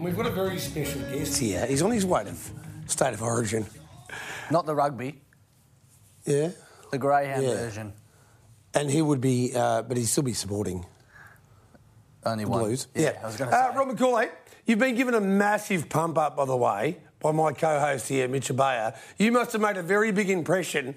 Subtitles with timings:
[0.00, 1.66] We've got a very special guest here.
[1.66, 2.34] He's on his way to
[2.86, 3.66] State of Origin.
[4.50, 5.20] Not the rugby,
[6.24, 6.50] Yeah.
[6.90, 7.54] the greyhound Yeah.
[7.54, 7.92] version.
[8.74, 10.86] And he would be, uh, but he'd still be supporting
[12.24, 12.60] Only the one.
[12.60, 12.86] Blues.
[12.94, 13.62] Yeah, I was going to say.
[13.62, 14.30] Uh, Rob Macaulay,
[14.66, 18.48] you've been given a massive pump up, by the way, by my co-host here, Mitch
[18.50, 18.96] Ebeyer.
[19.18, 20.94] You must have made a very big impression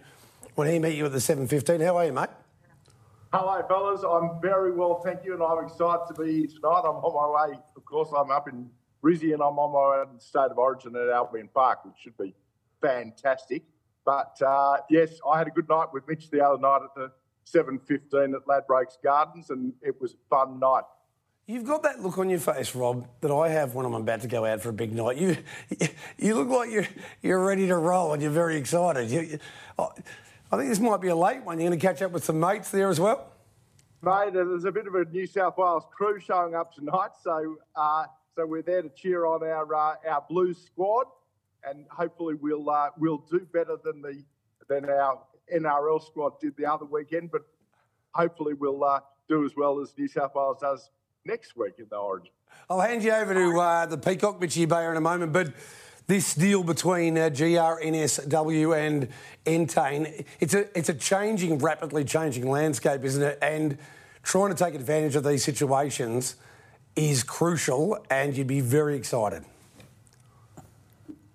[0.56, 1.82] when he met you at the 7.15.
[1.82, 2.30] How are you, mate?
[3.34, 4.04] Hello, fellas.
[4.04, 6.82] I'm very well, thank you, and I'm excited to be here tonight.
[6.86, 7.60] I'm on my way.
[7.76, 8.70] Of course, I'm up in
[9.04, 11.96] Brizzy, and I'm on my way to the State of Origin at Albion Park, which
[12.02, 12.34] should be
[12.82, 13.64] fantastic.
[14.06, 17.12] But uh, yes, I had a good night with Mitch the other night at the
[17.46, 20.84] 7:15 at Ladbrokes Gardens, and it was a fun night.
[21.48, 24.28] You've got that look on your face, Rob, that I have when I'm about to
[24.28, 25.18] go out for a big night.
[25.18, 25.36] You,
[26.18, 26.88] you look like you're
[27.22, 29.10] you're ready to roll and you're very excited.
[29.12, 29.40] You, you-
[29.78, 29.88] I
[30.54, 31.60] I think this might be a late one.
[31.60, 33.32] You're going to catch up with some mates there as well.
[34.02, 38.06] Mate, there's a bit of a New South Wales crew showing up tonight, so uh,
[38.36, 41.06] so we're there to cheer on our uh, our Blues squad,
[41.64, 44.24] and hopefully we'll uh, we'll do better than the
[44.68, 45.20] than our
[45.54, 47.42] NRL squad did the other weekend, but
[48.14, 50.90] hopefully we'll uh, do as well as New South Wales does
[51.26, 52.32] next week in the Origin.
[52.70, 55.34] I'll hand you over to uh, the Peacock, Mitch Ebeyer, in a moment.
[55.34, 55.54] But
[56.08, 59.08] this deal between uh, GRNSW and
[59.46, 63.40] Entain, it's a, it's a changing, rapidly changing landscape, isn't it?
[63.42, 63.78] And
[64.24, 66.36] trying to take advantage of these situations
[66.96, 69.44] is crucial, and you'd be very excited.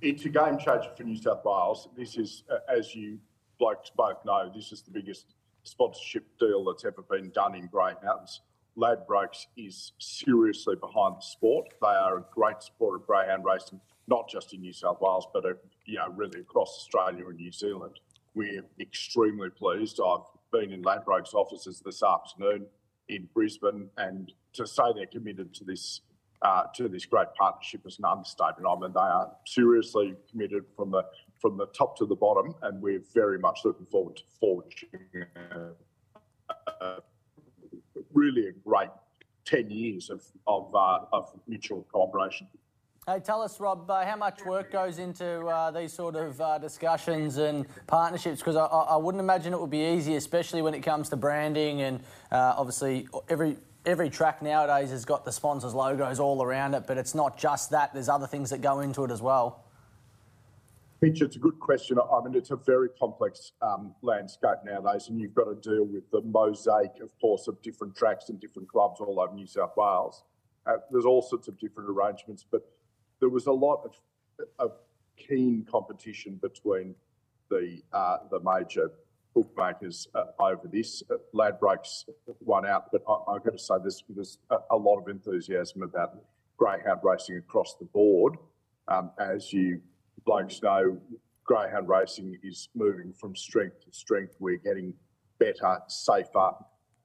[0.02, 1.88] it's a game changer for New South Wales.
[1.96, 3.18] This is, uh, as you
[3.58, 8.42] blokes both know, this is the biggest sponsorship deal that's ever been done in greyhounds.
[8.77, 11.68] Ladbrokes is seriously behind the sport.
[11.80, 15.45] They are a great supporter of greyhound racing, not just in New South Wales, but
[15.45, 15.55] uh,
[15.86, 17.98] you know really across Australia and New Zealand.
[18.34, 19.98] We're extremely pleased.
[19.98, 22.66] I've been in Ladbrokes offices this afternoon
[23.08, 26.00] in Brisbane, and to say they're committed to this
[26.42, 28.67] uh, to this great partnership is an understatement.
[28.68, 31.02] I mean, they are seriously committed from the
[31.40, 34.89] from the top to the bottom, and we're very much looking forward to forging
[38.12, 38.90] really a great
[39.45, 42.48] ten years of of, uh, of mutual cooperation.
[43.08, 46.58] Hey, tell us, Rob, uh, how much work goes into uh, these sort of uh,
[46.58, 48.39] discussions and partnerships?
[48.39, 51.83] Because I, I wouldn't imagine it would be easy, especially when it comes to branding
[51.83, 52.00] and
[52.33, 56.89] uh, obviously every every track nowadays has got the sponsors' logos all around it.
[56.89, 59.62] But it's not just that; there's other things that go into it as well.
[61.00, 62.00] Mitch, it's a good question.
[62.00, 66.11] I mean, it's a very complex um, landscape nowadays, and you've got to deal with
[66.11, 70.24] the mosaic, of course, of different tracks and different clubs all over New South Wales.
[70.66, 72.68] Uh, there's all sorts of different arrangements, but
[73.20, 73.94] there was a lot of,
[74.58, 74.72] of
[75.16, 76.94] keen competition between
[77.50, 78.90] the uh, the major
[79.34, 81.02] bookmakers uh, over this.
[81.10, 82.04] Uh, Ladbrokes
[82.40, 84.38] won out, but I, I've got to say this: there's
[84.70, 86.16] a, lot of enthusiasm about
[86.56, 88.36] greyhound racing across the board.
[88.88, 89.80] Um, as you
[90.24, 90.98] blokes know,
[91.44, 94.34] greyhound racing is moving from strength to strength.
[94.38, 94.94] We're getting
[95.38, 96.50] better, safer,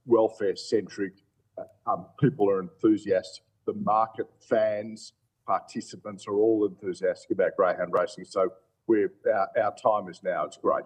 [0.06, 1.14] welfare centric.
[1.86, 3.44] Um, people are enthusiastic.
[3.66, 5.14] The market, fans,
[5.46, 8.26] participants are all enthusiastic about greyhound racing.
[8.26, 8.50] So
[8.88, 10.46] we're, our, our time is now.
[10.46, 10.84] It's great.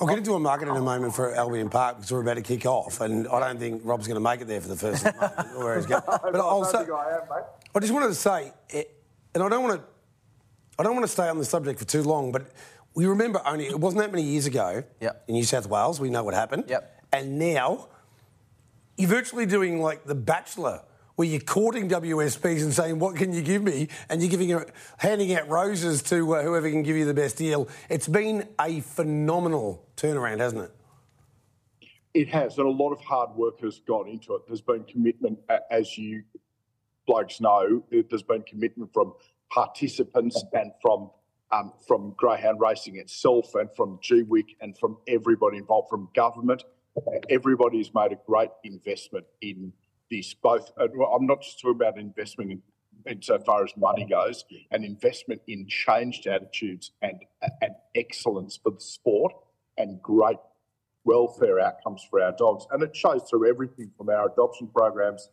[0.00, 2.42] I'll get into a market in a moment for Albion Park because we're about to
[2.42, 5.04] kick off, and I don't think Rob's going to make it there for the first
[5.04, 5.14] time.
[5.58, 6.02] where he's going.
[6.06, 6.82] But I I'll say, I
[7.16, 7.44] am, mate.
[7.74, 8.84] I just wanted to say, eh,
[9.34, 9.86] and I don't want to,
[10.78, 12.46] I don't want to stay on the subject for too long, but
[12.94, 15.24] we remember only it wasn't that many years ago Yep.
[15.26, 15.98] in New South Wales.
[16.00, 16.64] We know what happened.
[16.68, 17.02] Yep.
[17.12, 17.88] And now
[18.96, 20.82] you're virtually doing like The Bachelor,
[21.18, 24.56] where you're courting WSPs and saying, "What can you give me?" and you're giving,
[24.98, 27.66] handing out roses to uh, whoever can give you the best deal.
[27.90, 31.88] It's been a phenomenal turnaround, hasn't it?
[32.14, 34.42] It has, and a lot of hard work has gone into it.
[34.46, 35.40] There's been commitment,
[35.72, 36.22] as you
[37.04, 39.12] blokes know, there's been commitment from
[39.50, 41.10] participants and from
[41.50, 46.62] um, from greyhound racing itself, and from GWIC, and from everybody involved, from government.
[47.28, 49.72] Everybody's made a great investment in
[50.10, 50.34] this.
[50.34, 52.62] Both, uh, I'm not just talking about investment in,
[53.06, 58.80] insofar as money goes, an investment in changed attitudes and uh, and excellence for the
[58.80, 59.32] sport,
[59.76, 60.38] and great
[61.04, 62.66] welfare outcomes for our dogs.
[62.70, 65.30] And it shows through everything from our adoption programs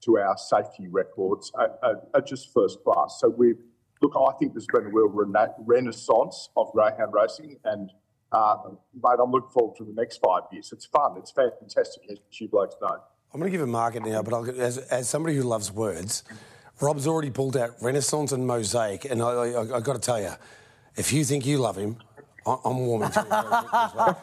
[0.00, 3.18] to our safety records are, are, are just first class.
[3.20, 3.58] So we're
[4.00, 7.90] look, I think there's been a real rena- renaissance of greyhound racing, and
[8.32, 8.56] uh,
[8.94, 10.70] mate, I'm looking forward to the next five years.
[10.72, 11.16] It's fun.
[11.16, 12.98] It's fantastic, as you blokes know.
[13.32, 16.24] I'm going to give a market now, but I'll, as, as somebody who loves words,
[16.80, 20.30] Rob's already pulled out Renaissance and Mosaic, and I, I, I got to tell you,
[20.96, 21.96] if you think you love him,
[22.46, 23.26] I- I'm warming to him.
[23.28, 24.18] very quickly as well.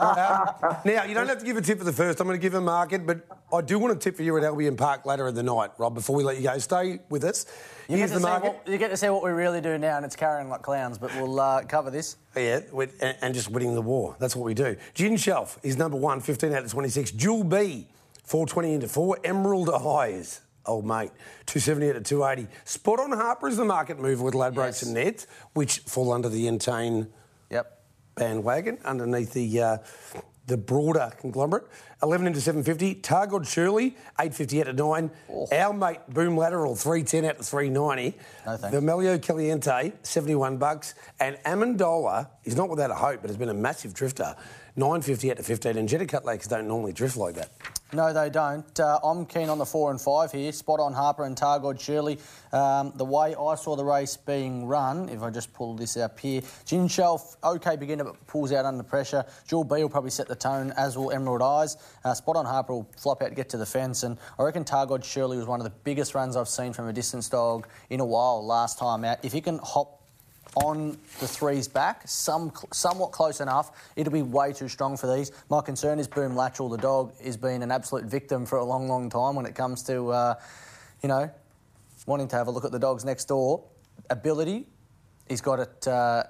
[0.64, 2.20] Um, now, you don't have to give a tip for the first.
[2.20, 3.20] I'm going to give a market, but
[3.54, 5.94] I do want a tip for you at Albion Park later in the night, Rob.
[5.94, 7.46] Before we let you go, stay with us.
[7.88, 8.48] You Here's get, to the see market.
[8.54, 10.98] what, you get to see what we really do now, and it's carrying like clowns,
[10.98, 12.18] but we'll uh, cover this.
[12.36, 14.16] Yeah, with, and, and just winning the war.
[14.20, 14.76] That's what we do.
[14.96, 17.12] Gin Shelf is number one, 15 out of 26.
[17.12, 17.86] Jewel B,
[18.26, 19.18] 420 into four.
[19.24, 21.12] Emerald Eyes, old mate,
[21.46, 22.52] 270 to 280.
[22.66, 24.84] Spot on Harper is the market mover with Ladbrokes Yes.
[24.84, 27.08] and Neds, which fall under the Entain
[27.50, 27.80] Yep.
[28.16, 29.78] bandwagon underneath the uh,
[30.48, 31.66] the broader conglomerate.
[32.04, 33.02] 11 into 750.
[33.02, 35.10] Targod Shirley, 850 out of 9.
[35.52, 38.16] Our mate Boom Lateral, 310 out of 390.
[38.46, 38.76] No thanks.
[38.78, 40.94] Vermelio Caliente, 71 bucks.
[41.20, 44.36] And Amendola is not without a hope, but has been a massive drifter,
[44.76, 45.78] 950 out to 15.
[45.80, 47.50] And Jetta Cut Lakes don't normally drift like that.
[47.94, 48.80] No, they don't.
[48.80, 50.52] Uh, I'm keen on the four and five here.
[50.52, 52.18] Spot on Harper and Targod Shirley.
[52.52, 56.20] Um, the way I saw the race being run, if I just pull this up
[56.20, 59.24] here, Gin Shelf, okay beginner, but pulls out under pressure.
[59.48, 61.78] Jewel B will probably set the tone, as will Emerald Eyes.
[62.04, 64.64] Uh, Spot on Harper will flop out to get to the fence, and I reckon
[64.64, 68.00] Targod Shirley was one of the biggest runs I've seen from a distance dog in
[68.00, 69.24] a while last time out.
[69.24, 70.02] If he can hop
[70.56, 73.92] on the threes back, some somewhat close enough.
[73.96, 75.32] It'll be way too strong for these.
[75.50, 76.70] My concern is Boom Lateral.
[76.70, 79.84] The dog has been an absolute victim for a long, long time when it comes
[79.84, 80.36] to, uh,
[81.04, 81.30] you know,
[82.06, 83.64] wanting to have a look at the dogs next door.
[84.10, 84.68] Ability,
[85.28, 85.88] he's got it.
[85.88, 86.24] Uh,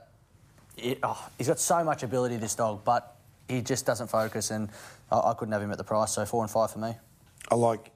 [0.78, 3.16] it oh, he's got so much ability, this dog, but
[3.48, 4.70] he just doesn't focus, and
[5.12, 6.14] I, I couldn't have him at the price.
[6.14, 6.96] So four and five for me.
[7.50, 7.92] I like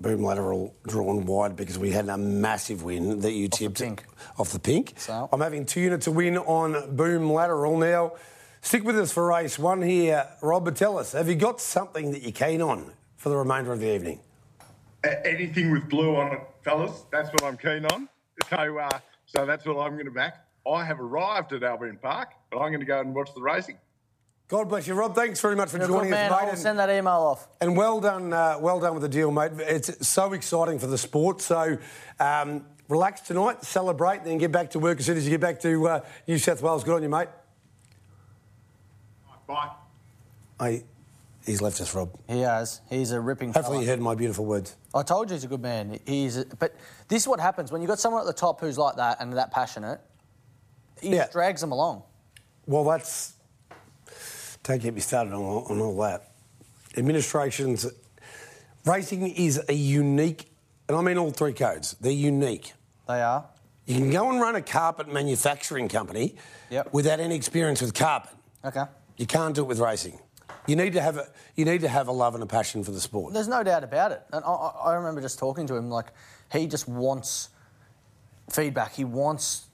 [0.00, 4.04] Boom Lateral drawn wide because we had a massive win that you the tipped pink.
[4.38, 4.94] off the pink.
[4.96, 5.28] So?
[5.30, 7.76] I'm having two units to win on Boom Lateral.
[7.76, 8.14] Now,
[8.62, 10.26] stick with us for race one here.
[10.40, 13.72] Rob, but tell us, have you got something that you're keen on for the remainder
[13.74, 14.20] of the evening?
[15.04, 17.04] Anything with blue on it, fellas.
[17.12, 18.08] That's what I'm keen on.
[18.48, 20.46] So, uh, so that's what I'm going to back.
[20.66, 23.76] I have arrived at Albion Park, but I'm going to go and watch the racing.
[24.50, 25.14] God bless you, Rob.
[25.14, 26.32] Thanks very much for You're a good joining man.
[26.32, 26.48] us, I'll.
[26.48, 27.46] And, send that email off.
[27.60, 29.52] and well done, uh, well done with the deal, mate.
[29.58, 31.40] It's so exciting for the sport.
[31.40, 31.78] So
[32.18, 35.60] um, relax tonight, celebrate, then get back to work as soon as you get back
[35.60, 36.82] to uh, New South Wales.
[36.82, 37.28] Good on you, mate.
[39.46, 39.70] Bye.
[40.58, 40.82] I,
[41.46, 42.10] he's left us, Rob.
[42.28, 42.80] He has.
[42.90, 43.52] He's a ripping.
[43.52, 43.84] Hopefully, fella.
[43.84, 44.74] you heard my beautiful words.
[44.92, 46.00] I told you he's a good man.
[46.06, 46.74] He's, but
[47.06, 49.32] this is what happens when you've got someone at the top who's like that and
[49.34, 50.00] that passionate.
[51.00, 51.28] He Yeah.
[51.30, 52.02] drags them along.
[52.66, 53.34] Well, that's.
[54.64, 56.30] Don't get me started on, all- on all that.
[56.96, 57.86] Administrations.
[58.84, 60.50] Racing is a unique,
[60.88, 62.72] and I mean all three codes, they're unique.
[63.08, 63.46] They are.
[63.86, 66.36] You can go and run a carpet manufacturing company
[66.70, 66.92] Yep.
[66.92, 68.30] without any experience with carpet.
[68.64, 68.84] Okay.
[69.16, 70.18] You can't do it with racing.
[70.66, 71.26] You need to have a
[71.56, 73.32] you need to have a love and a passion for the sport.
[73.34, 74.22] There's no doubt about it.
[74.32, 76.06] And I, I remember just talking to him like
[76.52, 77.48] he just wants
[78.50, 78.92] feedback.
[78.92, 79.66] He wants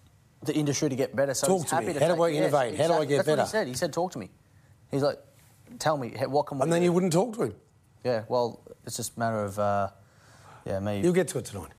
[0.42, 1.34] the industry to get better.
[1.34, 1.92] So Talk he's to happy me.
[1.94, 2.76] to How do I yes, innovate?
[2.78, 3.06] How do I exactly.
[3.06, 3.36] get That's better?
[3.42, 3.66] What he said.
[3.68, 4.30] He said, "Talk to me."
[4.90, 5.18] He's like,
[5.78, 7.54] "Tell me hey, what can we?" And then do?" you wouldn't talk to him.
[8.04, 8.24] Yeah.
[8.28, 9.88] Well, it's just a matter of uh,
[10.64, 11.00] yeah me.
[11.00, 11.72] You'll get to it tonight.